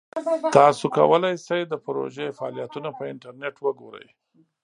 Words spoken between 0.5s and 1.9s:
تاسو کولی شئ د